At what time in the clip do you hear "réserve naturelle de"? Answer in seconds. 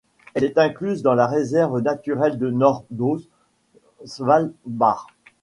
1.27-2.49